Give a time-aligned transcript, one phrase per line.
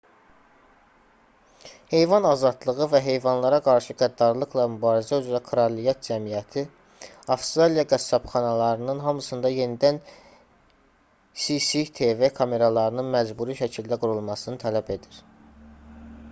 [1.89, 10.01] heyvan azadlığı və heyvanlara qarşı qəddarlıqla mübarizə üzrə kraliyət cəmiyyəti rspca avstraliya qəssabxanalarının hamısında yenidən
[11.43, 15.25] cctv kameralarının məcburi şəkildə qurulmasını tələb edir